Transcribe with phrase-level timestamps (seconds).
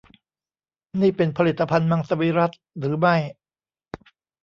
[1.01, 3.15] นี่เป็นผลิตภัณฑ์มังสวิรัติหรือไม่?